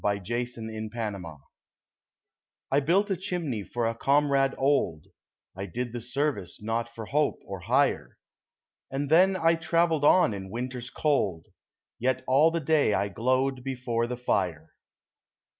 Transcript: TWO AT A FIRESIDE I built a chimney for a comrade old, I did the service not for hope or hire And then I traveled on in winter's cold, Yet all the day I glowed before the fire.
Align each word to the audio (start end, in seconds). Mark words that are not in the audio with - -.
TWO 0.03 0.07
AT 0.07 0.31
A 0.35 0.45
FIRESIDE 0.89 1.25
I 2.71 2.79
built 2.79 3.11
a 3.11 3.15
chimney 3.15 3.61
for 3.61 3.85
a 3.85 3.93
comrade 3.93 4.55
old, 4.57 5.05
I 5.55 5.67
did 5.67 5.93
the 5.93 6.01
service 6.01 6.59
not 6.59 6.89
for 6.89 7.05
hope 7.05 7.37
or 7.45 7.59
hire 7.59 8.17
And 8.89 9.11
then 9.11 9.35
I 9.35 9.53
traveled 9.53 10.03
on 10.03 10.33
in 10.33 10.49
winter's 10.49 10.89
cold, 10.89 11.45
Yet 11.99 12.23
all 12.25 12.49
the 12.49 12.59
day 12.59 12.95
I 12.95 13.09
glowed 13.09 13.63
before 13.63 14.07
the 14.07 14.17
fire. 14.17 14.71